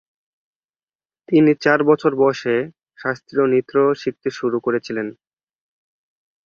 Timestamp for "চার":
1.63-1.79